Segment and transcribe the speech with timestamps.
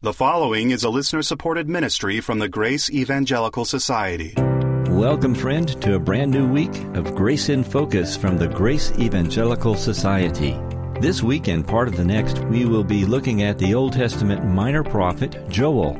[0.00, 4.32] The following is a listener supported ministry from the Grace Evangelical Society.
[4.36, 9.74] Welcome, friend, to a brand new week of Grace in Focus from the Grace Evangelical
[9.74, 10.56] Society.
[11.00, 14.44] This week and part of the next, we will be looking at the Old Testament
[14.44, 15.94] minor prophet Joel.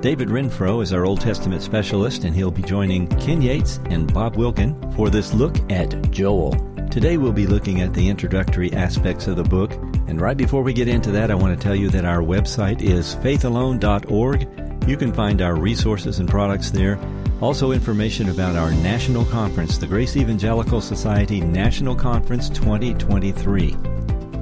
[0.00, 4.36] David Renfro is our Old Testament specialist, and he'll be joining Ken Yates and Bob
[4.36, 6.71] Wilkin for this look at Joel.
[6.92, 9.72] Today we'll be looking at the introductory aspects of the book.
[10.08, 12.82] And right before we get into that, I want to tell you that our website
[12.82, 14.86] is faithalone.org.
[14.86, 16.98] You can find our resources and products there.
[17.40, 23.74] Also, information about our national conference, the Grace Evangelical Society National Conference 2023.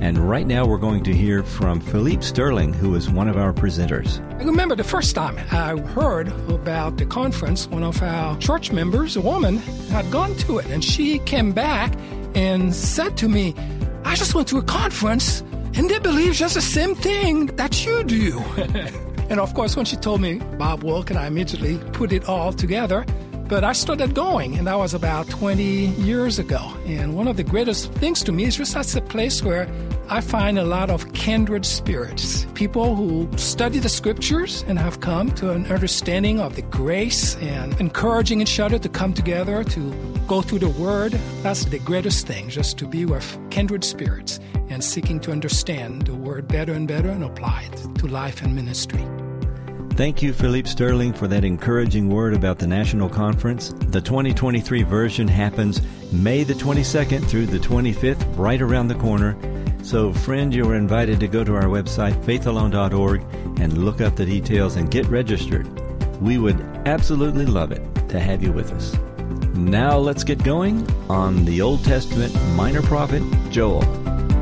[0.00, 3.52] And right now we're going to hear from Philippe Sterling, who is one of our
[3.52, 4.18] presenters.
[4.40, 9.16] I remember the first time I heard about the conference, one of our church members,
[9.16, 9.58] a woman,
[9.90, 11.94] had gone to it, and she came back
[12.34, 13.54] and said to me,
[14.04, 15.42] I just went to a conference
[15.74, 18.38] and they believe just the same thing that you do.
[19.30, 23.04] and of course, when she told me Bob Wilkin, I immediately put it all together.
[23.48, 26.72] But I started going, and that was about 20 years ago.
[26.86, 29.66] And one of the greatest things to me is just that's a place where
[30.12, 35.30] I find a lot of kindred spirits, people who study the scriptures and have come
[35.36, 39.92] to an understanding of the grace and encouraging each other to come together to
[40.26, 41.12] go through the word.
[41.44, 46.14] That's the greatest thing, just to be with kindred spirits and seeking to understand the
[46.16, 49.06] word better and better and apply it to life and ministry.
[49.90, 53.72] Thank you, Philippe Sterling, for that encouraging word about the National Conference.
[53.78, 59.36] The 2023 version happens May the 22nd through the 25th, right around the corner.
[59.90, 63.22] So, friend, you are invited to go to our website, faithalone.org,
[63.60, 65.66] and look up the details and get registered.
[66.22, 68.96] We would absolutely love it to have you with us.
[69.56, 73.99] Now, let's get going on the Old Testament minor prophet Joel.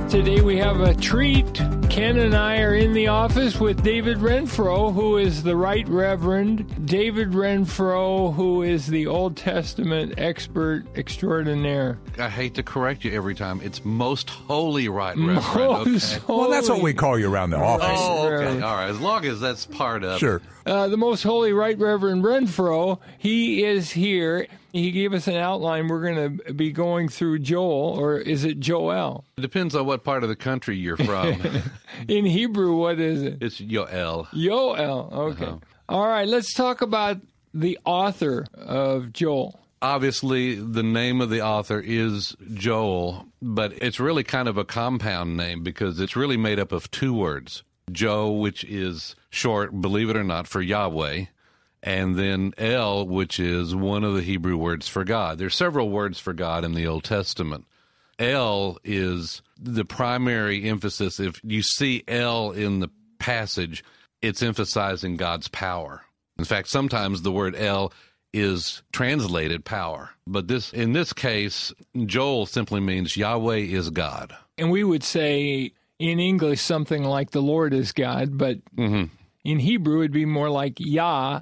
[0.09, 1.53] Today we have a treat.
[1.91, 6.87] Ken and I are in the office with David Renfro, who is the Right Reverend.
[6.87, 11.99] David Renfro, who is the Old Testament expert extraordinaire.
[12.19, 13.61] I hate to correct you every time.
[13.63, 15.37] It's most holy right reverend.
[15.55, 16.25] Most okay.
[16.27, 16.41] holy.
[16.41, 17.87] Well, that's what we call you around the office.
[17.91, 18.63] Oh, okay.
[18.63, 18.89] All right.
[18.89, 20.41] As long as that's part of Sure.
[20.65, 24.47] Uh, the most holy Right Reverend Renfro, he is here.
[24.73, 25.89] He gave us an outline.
[25.89, 29.25] We're going to be going through Joel, or is it Joel?
[29.37, 31.41] It depends on what part of the country you're from.
[32.09, 33.39] In Hebrew, what is it?
[33.41, 34.27] it's Yoel.
[34.29, 35.13] Yoel.
[35.13, 35.45] Okay.
[35.47, 35.59] Uh-huh.
[35.89, 37.17] All right, let's talk about
[37.55, 39.59] the author of Joel.
[39.81, 45.37] Obviously, the name of the author is Joel, but it's really kind of a compound
[45.37, 47.63] name because it's really made up of two words.
[47.91, 51.25] Jo, which is short, believe it or not, for Yahweh,
[51.83, 55.39] and then El, which is one of the Hebrew words for God.
[55.39, 57.65] There's several words for God in the Old Testament.
[58.19, 61.21] El is the primary emphasis.
[61.21, 63.85] If you see El in the passage,
[64.23, 66.03] it's emphasizing God's power.
[66.39, 67.93] In fact, sometimes the word El
[68.33, 70.11] is translated power.
[70.27, 71.73] But this in this case,
[72.07, 74.37] Joel simply means Yahweh is God.
[74.59, 79.05] And we would say in English something like the Lord is God, but Mm-hmm.
[79.45, 81.41] in Hebrew it'd be more like Yah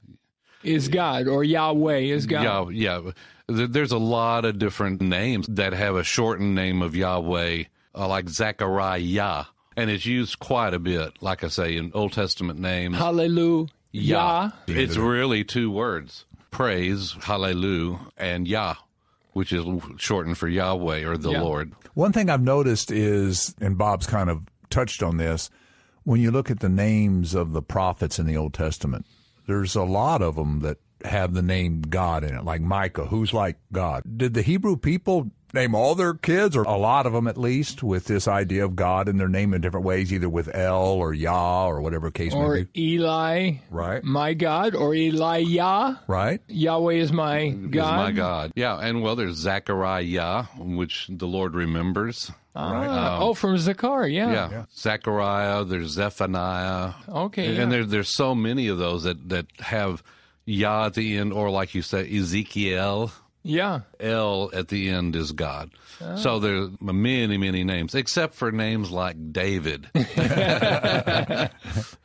[0.66, 2.72] is God or Yahweh is God.
[2.74, 3.10] Yeah, yeah.
[3.48, 8.28] There's a lot of different names that have a shortened name of Yahweh, uh, like
[8.28, 9.44] Zechariah,
[9.76, 11.22] and it's used quite a bit.
[11.22, 13.68] Like I say, in Old Testament names, Hallelujah.
[13.92, 14.50] Yah.
[14.66, 18.74] It's really two words: praise, hallelujah, and Yah,
[19.32, 19.64] which is
[19.96, 21.42] shortened for Yahweh or the Yeah.
[21.42, 21.72] Lord.
[21.94, 25.48] One thing I've noticed is, and Bob's kind of touched on this,
[26.02, 29.06] when you look at the names of the prophets in the Old Testament,
[29.46, 33.32] there's a lot of them that have the name God in it, like Micah, who's
[33.32, 34.02] like God.
[34.16, 37.82] Did the Hebrew people name all their kids, or a lot of them at least,
[37.82, 41.14] with this idea of God in their name in different ways, either with El or
[41.14, 42.92] Yah or whatever case Or may be?
[42.94, 46.00] Eli, Right, my God, or Eli Elijah.
[46.06, 46.40] right.
[46.48, 47.94] Yahweh is my God.
[47.94, 48.52] Is my God.
[48.54, 52.30] Yeah, and well, there's Zechariah, which the Lord remembers.
[52.54, 54.08] Ah, oh, from Zechariah.
[54.08, 54.50] Yeah.
[54.50, 54.64] Yeah.
[54.74, 56.94] Zechariah, there's Zephaniah.
[57.08, 57.48] Okay.
[57.48, 57.66] And yeah.
[57.66, 60.02] there, there's so many of those that, that have
[60.46, 63.12] Yah at the end, or like you say, Ezekiel.
[63.46, 63.80] Yeah.
[64.00, 65.70] El at the end is God.
[66.16, 66.38] So ah.
[66.38, 69.88] there are many, many names, except for names like David,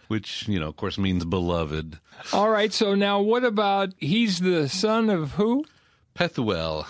[0.08, 2.00] which, you know, of course means beloved.
[2.32, 2.72] All right.
[2.72, 5.66] So now what about he's the son of who?
[6.16, 6.86] Pethuel,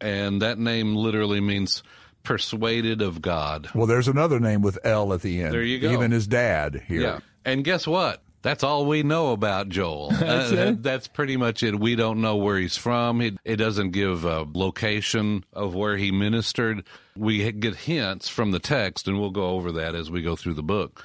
[0.00, 1.82] and that name literally means
[2.22, 3.68] persuaded of God.
[3.74, 5.52] Well, there's another name with L at the end.
[5.52, 5.92] There you go.
[5.92, 7.02] Even his dad here.
[7.02, 7.18] Yeah.
[7.44, 8.22] And guess what?
[8.42, 10.10] That's all we know about Joel.
[10.12, 10.82] that's, it?
[10.82, 11.78] that's pretty much it.
[11.78, 13.20] We don't know where he's from.
[13.20, 16.84] It, it doesn't give a location of where he ministered.
[17.16, 20.54] We get hints from the text, and we'll go over that as we go through
[20.54, 21.04] the book.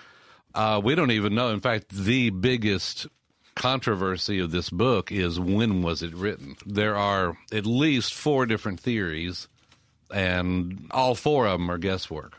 [0.56, 1.50] Uh, we don't even know.
[1.50, 3.06] In fact, the biggest
[3.56, 6.56] controversy of this book is when was it written?
[6.66, 9.48] There are at least four different theories,
[10.12, 12.34] and all four of them are guesswork.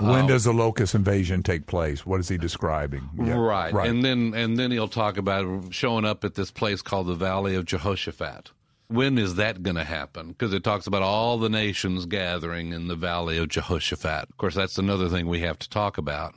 [0.00, 0.28] When oh.
[0.28, 2.06] does the locust invasion take place?
[2.06, 3.08] What is he describing?
[3.16, 3.34] Yeah,
[3.72, 3.88] Right.
[3.88, 7.56] And then and then he'll talk about showing up at this place called the Valley
[7.56, 8.52] of Jehoshaphat.
[8.86, 10.28] When is that going to happen?
[10.28, 14.30] Because it talks about all the nations gathering in the Valley of Jehoshaphat.
[14.30, 16.34] Of course, that's another thing we have to talk about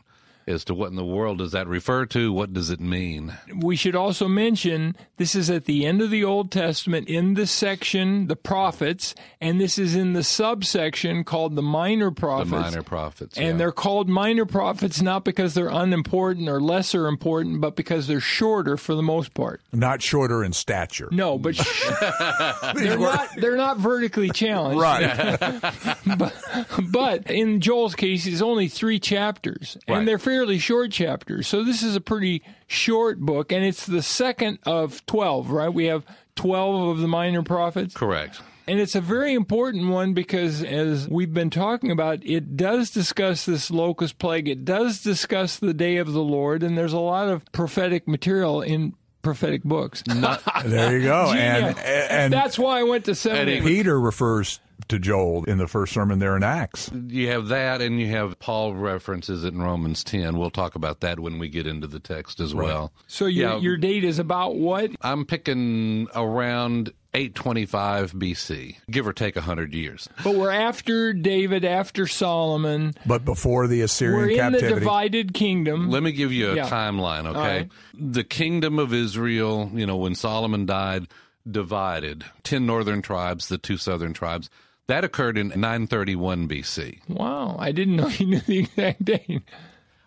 [0.47, 2.31] as to what in the world does that refer to?
[2.33, 3.33] What does it mean?
[3.55, 7.47] We should also mention this is at the end of the Old Testament in the
[7.47, 12.49] section, the prophets, and this is in the subsection called the minor prophets.
[12.49, 12.71] The prophets.
[12.75, 13.37] minor prophets.
[13.37, 13.53] And yeah.
[13.57, 18.77] they're called minor prophets not because they're unimportant or lesser important, but because they're shorter
[18.77, 19.61] for the most part.
[19.71, 21.09] Not shorter in stature.
[21.11, 21.55] No, but
[22.75, 24.81] they're not they're not vertically challenged.
[24.81, 26.31] Right.
[26.91, 29.97] But in Joel's case, it's only three chapters, Right.
[29.97, 31.47] and they're fairly short chapters.
[31.47, 35.51] So this is a pretty short book, and it's the second of twelve.
[35.51, 35.73] Right?
[35.73, 36.05] We have
[36.35, 37.93] twelve of the minor prophets.
[37.93, 38.41] Correct.
[38.67, 43.45] And it's a very important one because, as we've been talking about, it does discuss
[43.45, 44.47] this locust plague.
[44.47, 48.61] It does discuss the day of the Lord, and there's a lot of prophetic material
[48.61, 48.93] in
[49.23, 50.03] prophetic books.
[50.65, 51.31] there you go.
[51.31, 51.85] and Genius.
[52.09, 53.61] and That's why I went to seminary.
[53.61, 56.89] Peter refers to Joel in the first sermon there in Acts.
[57.07, 60.37] You have that, and you have Paul references it in Romans 10.
[60.37, 62.91] We'll talk about that when we get into the text as well.
[63.07, 63.57] so your, Yeah.
[63.59, 64.91] your date is about what?
[65.01, 70.07] I'm picking around 825 BC, give or take 100 years.
[70.23, 72.93] But we're after David, after Solomon.
[73.05, 74.73] But before the Assyrian We're in captivity.
[74.73, 75.89] the divided kingdom.
[75.89, 76.69] Let me give you a Yeah.
[76.69, 77.39] timeline, okay?
[77.39, 77.69] right.
[77.93, 81.07] The kingdom of Israel, you know, when Solomon died,
[81.49, 84.49] divided 10 northern tribes, the two southern tribes.
[84.91, 86.99] That occurred in 931 BC.
[87.07, 89.41] wow, I didn't know you knew the exact date.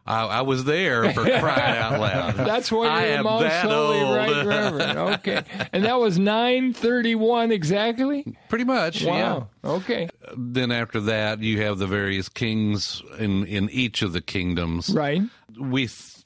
[0.06, 2.34] I, I was there for crying out loud.
[2.36, 4.14] That's why I am most that holy old.
[4.16, 4.98] right reverend.
[5.14, 5.42] Okay,
[5.72, 8.36] and that was nine thirty-one exactly.
[8.50, 9.10] Pretty much, yeah.
[9.32, 9.48] Wow.
[9.64, 10.10] Okay.
[10.36, 14.90] Then after that, you have the various kings in in each of the kingdoms.
[14.90, 15.22] Right.
[15.58, 16.24] We, th-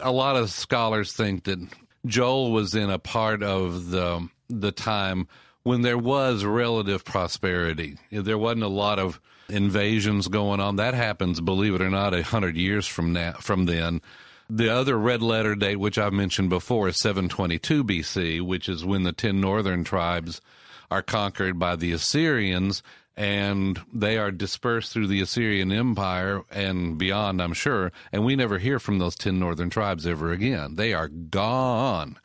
[0.00, 1.58] a lot of scholars think that
[2.06, 5.28] Joel was in a part of the the time
[5.62, 7.96] when there was relative prosperity.
[8.10, 10.76] There wasn't a lot of invasions going on.
[10.76, 14.00] That happens, believe it or not, a hundred years from now from then.
[14.48, 19.04] The other red letter date, which I've mentioned before, is 722 BC, which is when
[19.04, 20.40] the ten northern tribes
[20.90, 22.82] are conquered by the Assyrians
[23.16, 27.92] and they are dispersed through the Assyrian Empire and beyond, I'm sure.
[28.12, 30.76] And we never hear from those 10 northern tribes ever again.
[30.76, 32.18] They are gone.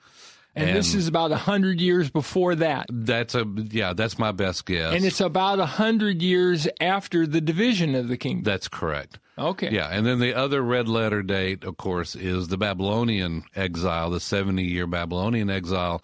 [0.58, 4.66] And, this is about a hundred years before that, That's a, yeah, that's my best
[4.66, 4.94] guess.
[4.94, 8.44] and it's about a hundred years after the division of the kingdom.
[8.44, 9.20] that's correct.
[9.38, 9.70] Okay.
[9.70, 14.22] Yeah, and then the other red letter date, of course, is the Babylonian exile, the
[14.22, 16.02] 70 year Babylonian exile.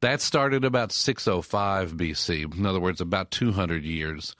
[0.00, 2.56] That started about 605 BC.
[2.56, 4.34] In other words, about 200 years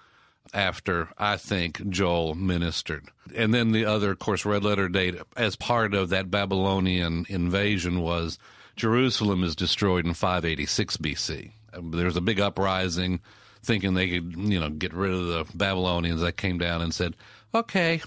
[0.54, 3.08] after I think Joel ministered.
[3.34, 8.00] And then the other, of course, red letter date as part of that Babylonian invasion
[8.00, 8.38] was
[8.80, 11.52] Jerusalem is destroyed in 586 BC.
[11.74, 13.20] Um, there's a big uprising
[13.62, 16.22] thinking they could, you know, get rid of the Babylonians.
[16.22, 17.14] That came down and said,
[17.54, 18.00] okay,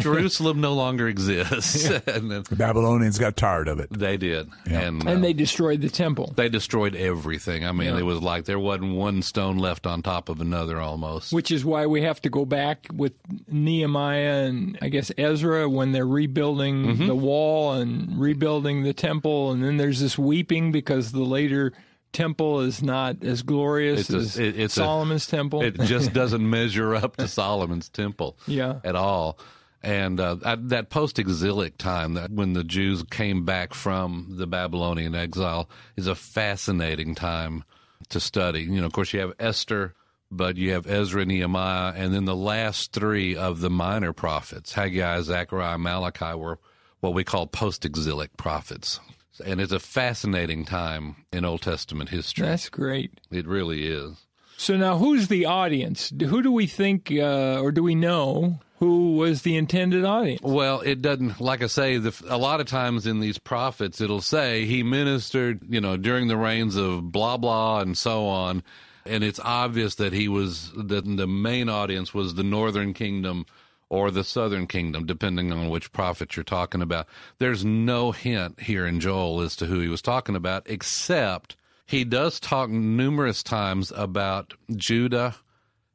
[0.00, 1.84] Jerusalem no longer exists.
[2.06, 3.88] and then the Babylonians got tired of it.
[3.90, 4.48] they did.
[4.70, 7.64] And, uh, And they destroyed the temple, they destroyed everything.
[7.64, 7.98] I mean, Yeah.
[8.00, 11.32] it was like there wasn't one stone left on top of another almost.
[11.32, 13.12] which is why we have to go back with
[13.48, 17.06] Nehemiah and I guess Ezra when they're rebuilding Mm-hmm.
[17.06, 19.52] the wall and rebuilding the temple.
[19.52, 21.72] And then there's this weeping because the later
[22.12, 25.62] temple is not as glorious a- as it- it's a- Solomon's temple.
[25.62, 28.80] It just doesn't measure up to Solomon's temple Yeah.
[28.84, 29.38] at all.
[29.82, 34.46] And uh, at that post exilic time, that when the Jews came back from the
[34.46, 37.64] Babylonian exile, is a fascinating time
[38.10, 38.60] to study.
[38.62, 39.94] You know, of course, you have Esther,
[40.30, 45.22] but you have Ezra, Nehemiah, and then the last three of the minor prophets, Haggai,
[45.22, 46.60] Zechariah, Malachi, were
[47.00, 49.00] what we call post exilic prophets.
[49.44, 52.46] And it's a fascinating time in Old Testament history.
[52.46, 53.20] That's great.
[53.30, 54.26] it really is.
[54.56, 56.12] So now, who's the audience?
[56.20, 60.40] Who do we think, uh, or do we know who was the intended audience?
[60.42, 61.40] Well, it doesn't.
[61.40, 65.62] Like I say, the, a lot of times in these prophets, it'll say he ministered,
[65.68, 68.62] you know, during the reigns of blah blah and so on,
[69.04, 73.46] and it's obvious that he was that the main audience was the northern kingdom
[73.92, 77.06] or the southern kingdom, depending on which prophet you're talking about.
[77.36, 82.02] There's no hint here in Joel as to who he was talking about, except he
[82.02, 85.36] does talk numerous times about Judah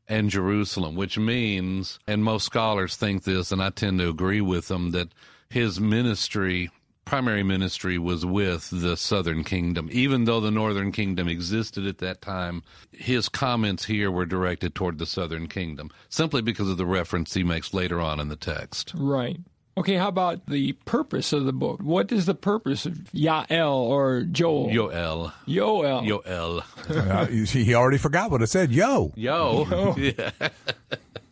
[0.07, 4.67] and Jerusalem, which means, and most scholars think this, and I tend to agree with
[4.67, 5.09] them, that
[5.49, 6.69] his ministry
[7.07, 9.89] primary ministry was with the southern kingdom.
[9.91, 14.97] Even though the northern kingdom existed at that time, his comments here were directed toward
[14.97, 18.91] the southern kingdom, simply because of the reference he makes later on in the text.
[18.95, 19.37] Right.
[19.77, 21.81] Okay, how about the purpose of the book?
[21.81, 24.69] What is the purpose of Yael or Joel?
[24.69, 25.31] Yoel.
[25.47, 26.23] Yoel.
[26.23, 26.63] Yoel.
[26.89, 28.71] Uh, you see, he already forgot what it said.
[28.71, 29.13] Yo.
[29.15, 29.95] Yo.
[29.97, 30.31] Yeah.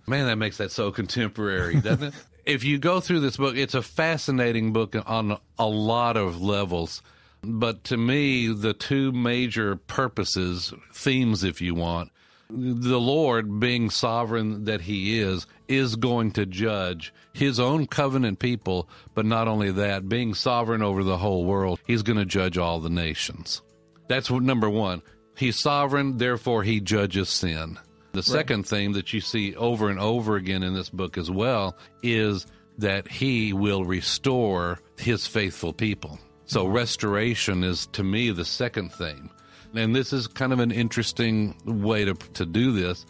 [0.08, 2.13] Man, that makes that so contemporary, doesn't it?
[2.46, 7.02] If you go through this book, it's a fascinating book on a lot of levels.
[7.42, 12.12] But to me, the two major purposes, themes, if you want,
[12.50, 18.88] the Lord, being sovereign that He is, is going to judge His own covenant people,
[19.16, 22.80] but not only that, being sovereign over the whole world, He's going to judge all
[22.80, 23.62] the nations.
[24.08, 25.02] That's number one.
[25.36, 27.80] He's sovereign, therefore He judges sin.
[28.15, 28.79] The second right.
[28.79, 32.45] theme that you see over and over again in this book as well is
[32.77, 36.19] that he will restore his faithful people.
[36.45, 36.74] So mm-hmm.
[36.74, 39.29] restoration is to me the second theme.
[39.74, 43.05] And this is kind of an interesting way to, to do this.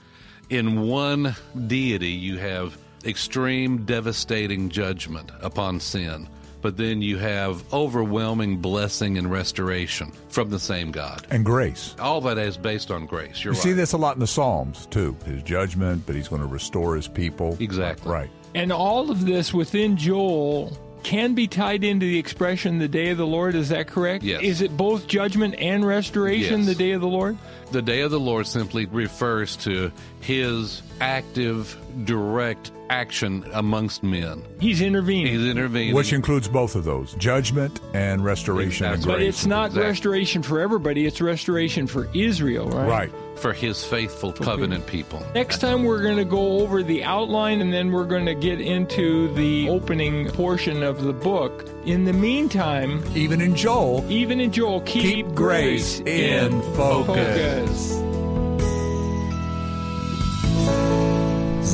[0.49, 1.35] In one
[1.67, 6.27] deity, you have extreme, devastating judgment upon sin
[6.65, 11.27] but then you have overwhelming blessing and restoration from the same God.
[11.29, 11.95] And grace.
[11.99, 13.43] All that is based on grace.
[13.43, 13.63] You're you right.
[13.63, 15.15] see this a lot in the Psalms, too.
[15.25, 17.55] His judgment, but he's going to restore his people.
[17.59, 18.11] Exactly.
[18.11, 18.31] Right.
[18.55, 23.19] And all of this within Joel can be tied into the expression the day of
[23.19, 23.53] the Lord.
[23.53, 24.23] Is that correct?
[24.23, 24.41] Yes.
[24.41, 26.69] Is it both judgment and restoration, yes.
[26.69, 27.37] the day of the Lord?
[27.73, 34.43] The day of the Lord simply refers to his active, direct action amongst men.
[34.59, 35.33] He's intervening.
[35.33, 35.95] He's intervening.
[35.95, 38.87] Which includes both of those judgment and restoration.
[38.87, 38.93] Exactly.
[38.93, 39.89] And but it's not exactly.
[39.89, 42.87] restoration for everybody, it's restoration for Israel, right?
[42.87, 43.11] Right.
[43.35, 45.21] For his faithful covenant people.
[45.33, 48.61] Next time, we're going to go over the outline and then we're going to get
[48.61, 51.67] into the opening portion of the book.
[51.85, 57.89] In the meantime, even in Joel, even in Joel, keep, keep grace, grace in focus.
[57.89, 58.04] focus.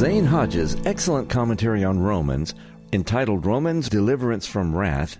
[0.01, 2.55] Zane Hodges' excellent commentary on Romans,
[2.91, 5.17] entitled Romans Deliverance from Wrath,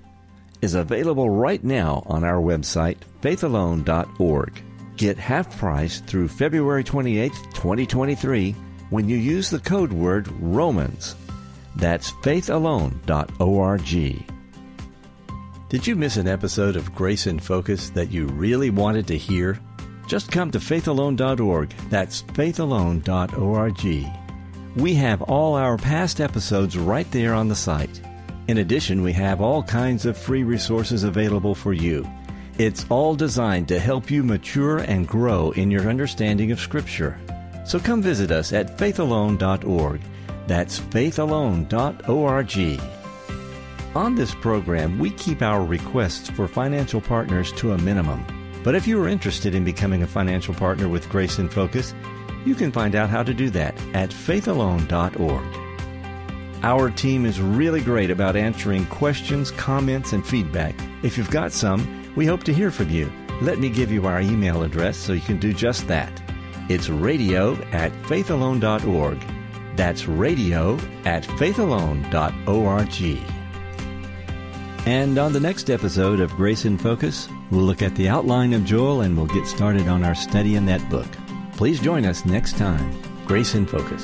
[0.64, 4.64] is available right now on our website, faithalone.org.
[4.98, 8.56] Get half price through February 28, 2023,
[8.90, 11.14] when you use the code word ROMANS.
[11.76, 14.26] That's faithalone.org.
[15.70, 19.60] Did you miss an episode of Grace in Focus that you really wanted to hear?
[20.08, 21.70] Just come to faithalone.org.
[21.92, 24.21] That's faithalone.org.
[24.76, 28.02] We have all our past episodes right there on the site.
[28.48, 32.08] In addition, we have all kinds of free resources available for you.
[32.58, 37.20] It's all designed to help you mature and grow in your understanding of Scripture.
[37.66, 40.02] So come visit us at faithalone.org.
[40.48, 42.82] That's faithalone.org.
[43.94, 48.26] On this program, we keep our requests for financial partners to a minimum.
[48.64, 51.94] But if you are interested in becoming a financial partner with Grace in Focus,
[52.46, 55.62] you can find out how to do that at faithalone.org.
[56.64, 60.76] Our team is really great about answering questions, comments, and feedback.
[61.02, 63.12] If you've got some, we hope to hear from you.
[63.42, 66.22] Let me give you our email address so you can do just that.
[66.70, 69.20] It's radio at faithalone.org.
[69.76, 73.32] That's radio at faithalone.org.
[74.88, 78.66] And on the next episode of Grace in Focus, we'll look at the outline of
[78.66, 81.08] Joel and we'll get started on our study in that book.
[81.62, 82.92] Please join us next time.
[83.28, 84.04] Grace in Focus.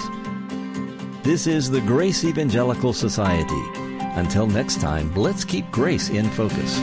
[1.24, 3.64] This is the Grace Evangelical Society.
[4.14, 6.78] Until next time, let's keep grace in focus.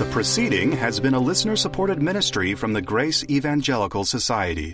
[0.00, 4.72] The proceeding has been a listener supported ministry from the Grace Evangelical Society.